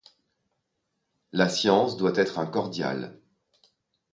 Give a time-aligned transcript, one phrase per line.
[1.31, 3.21] La science doit être un cordial.